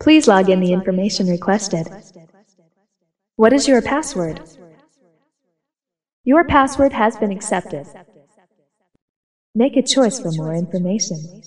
Please 0.00 0.26
log 0.26 0.48
in 0.48 0.60
the 0.60 0.72
information 0.72 1.28
requested. 1.28 1.86
What 3.36 3.52
is 3.52 3.68
your 3.68 3.82
password? 3.82 4.40
Your 6.24 6.44
password 6.44 6.92
has 6.92 7.16
been 7.16 7.30
accepted. 7.30 7.86
Make 9.54 9.76
a 9.76 9.82
choice 9.82 10.18
for 10.18 10.30
more 10.32 10.54
information. 10.54 11.42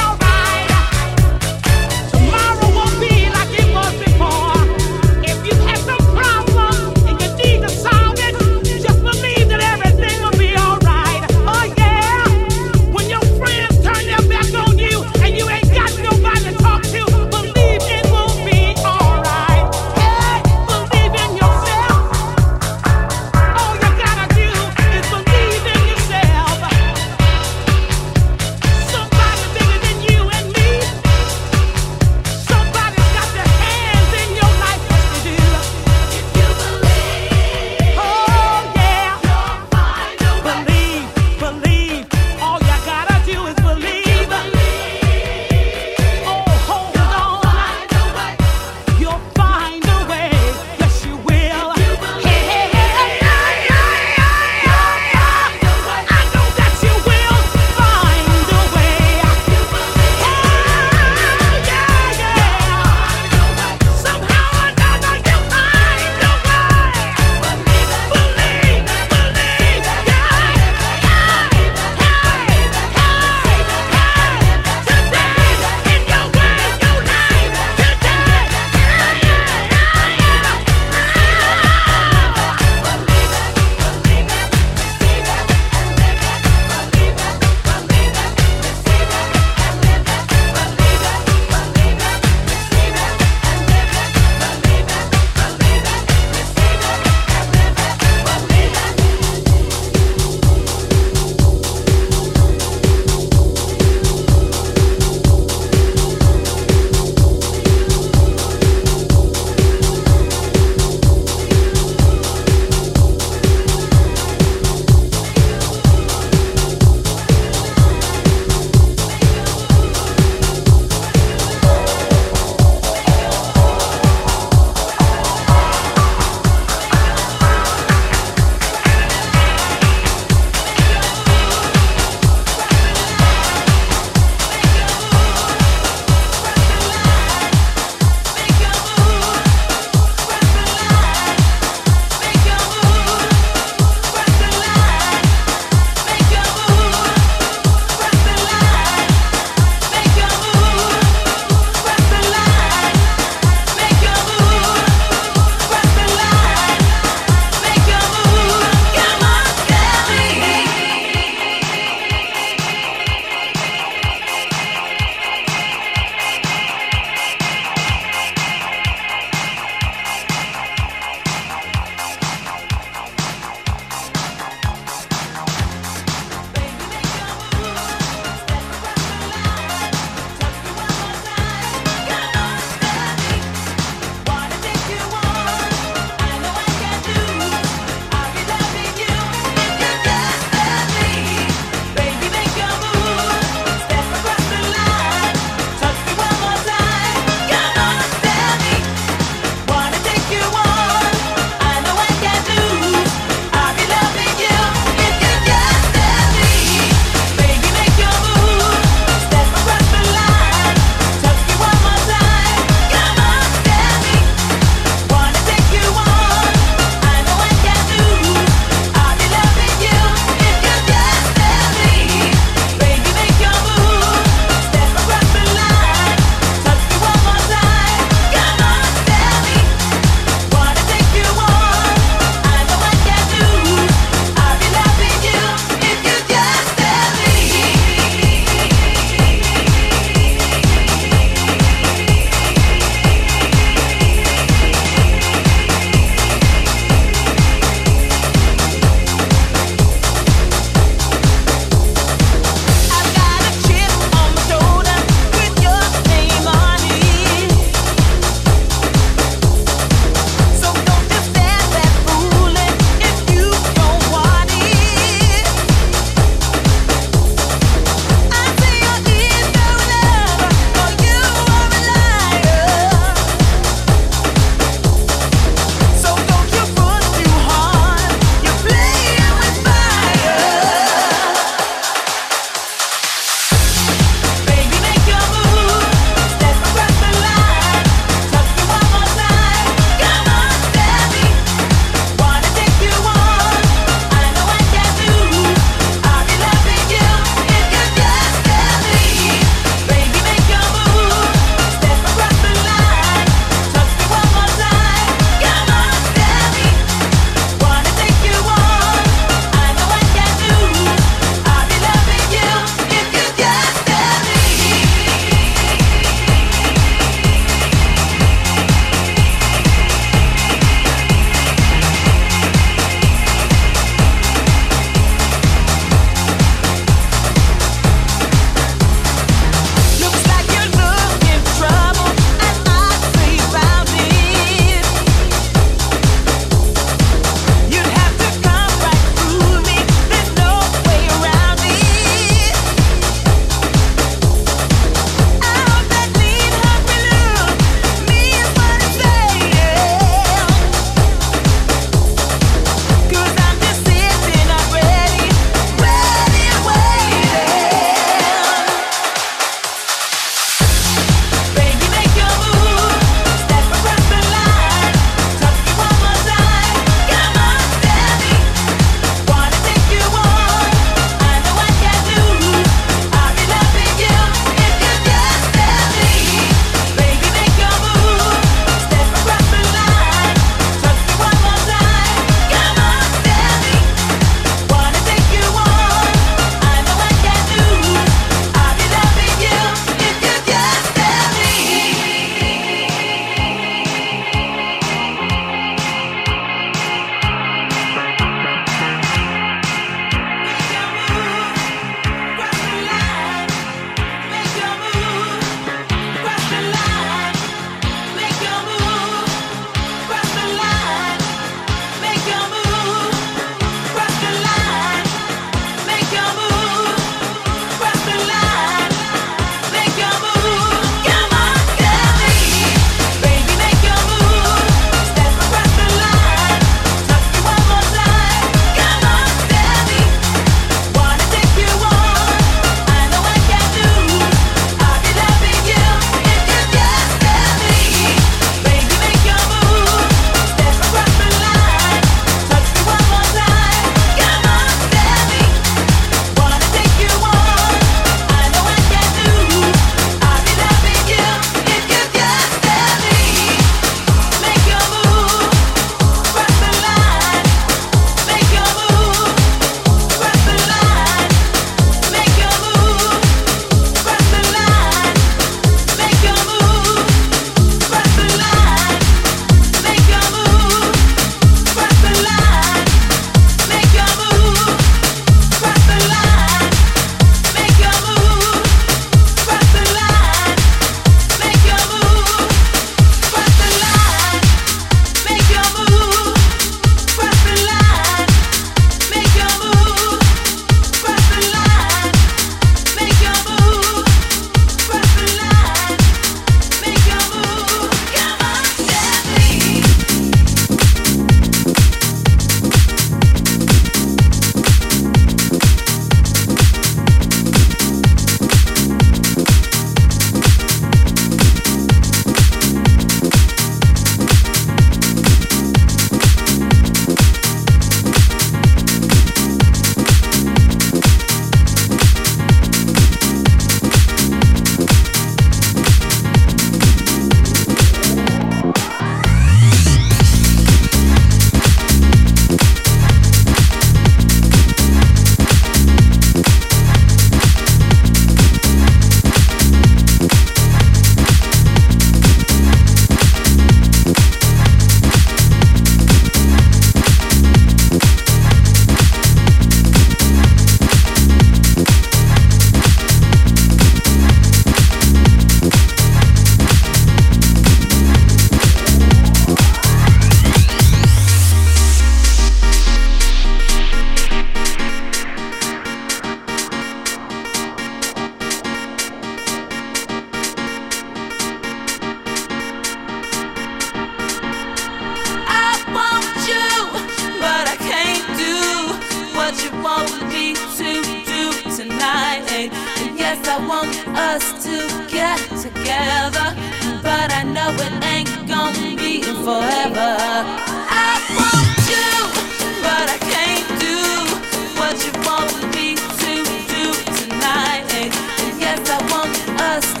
Us 599.61 600.00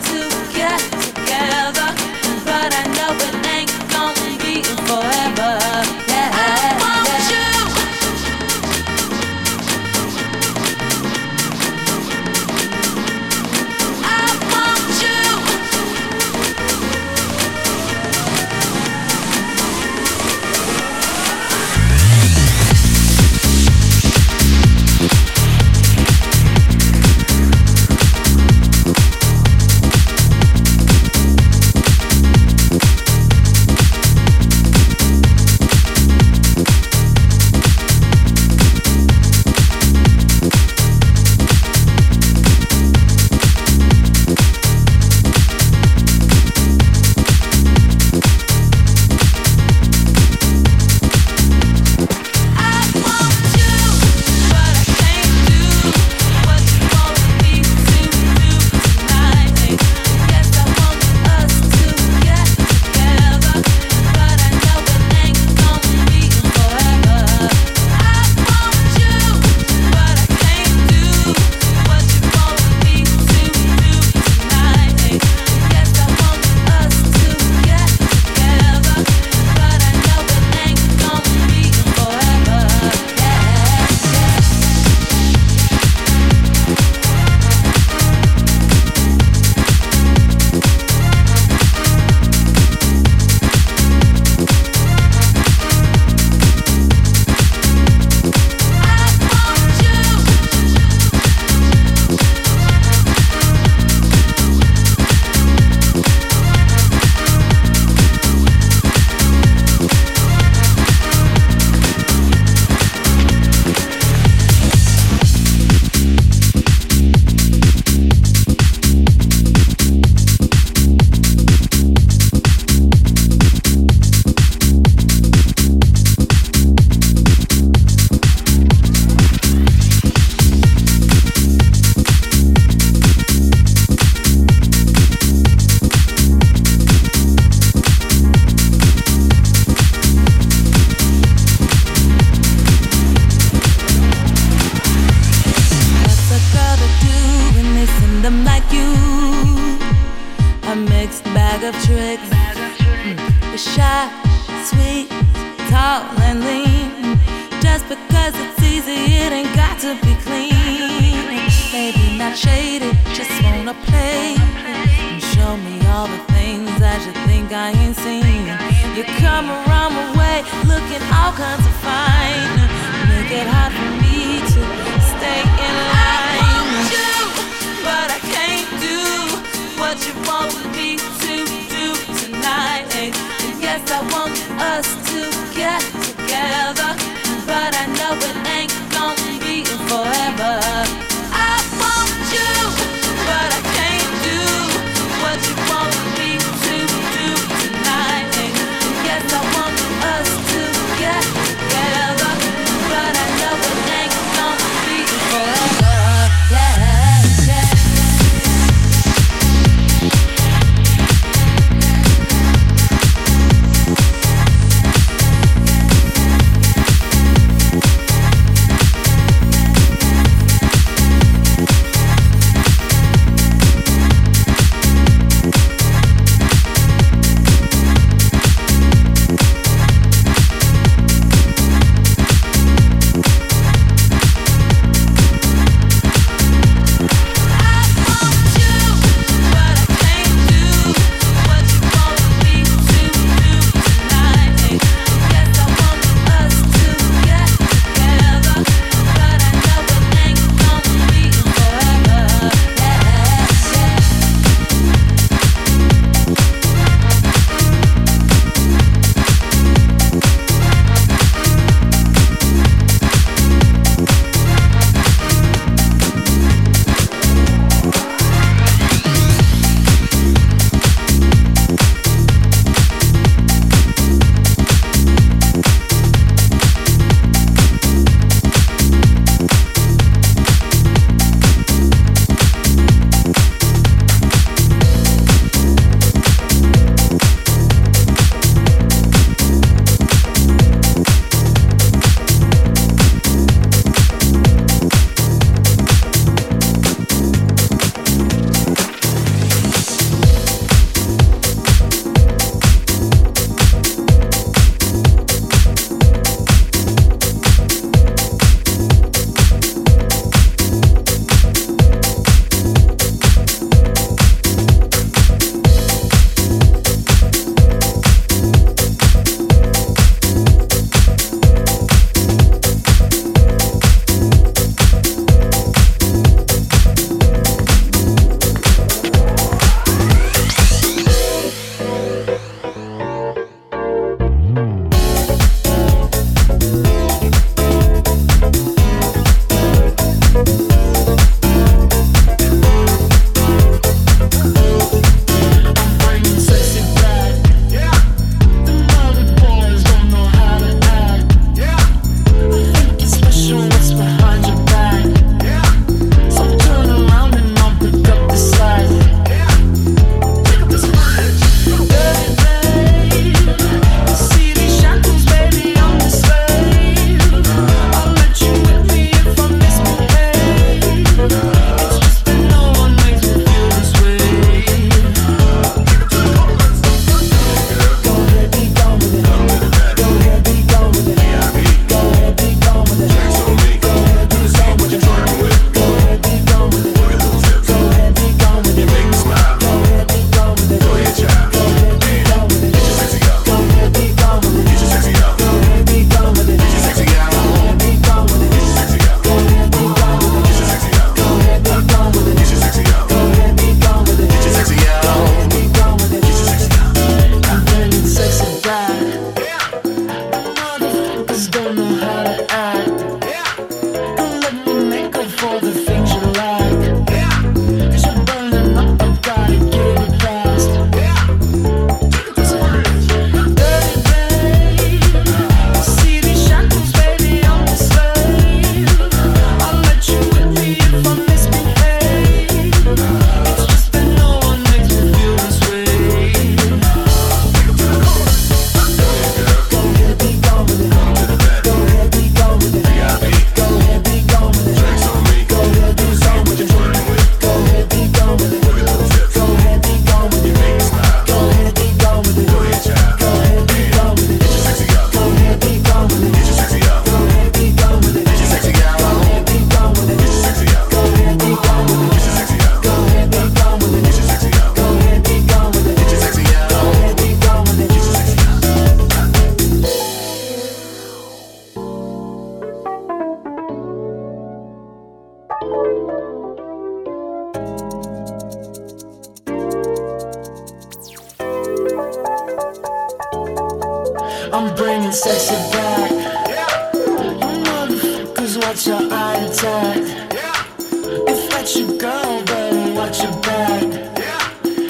I'm 484.61 484.75
bringing 484.75 485.11
sexy 485.11 485.55
back. 485.71 486.11
Yeah. 486.47 486.91
Motherfuckers, 486.93 488.57
watch 488.63 488.85
your 488.85 489.01
eye 489.11 489.37
attack. 489.37 489.97
Yeah. 490.31 491.31
If 491.31 491.49
that 491.49 491.75
you 491.75 491.97
go, 491.97 492.43
better 492.45 492.93
watch 492.93 493.23
your 493.23 493.31
back. 493.41 493.81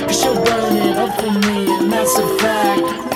Cause 0.07 0.25
you're 0.25 0.43
burning 0.43 0.97
up 0.97 1.15
for 1.21 1.31
me, 1.47 1.73
and 1.73 1.89
that's 1.89 2.17
a 2.19 2.38
fact. 2.39 3.11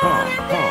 huh, 0.00 0.24
huh. 0.50 0.67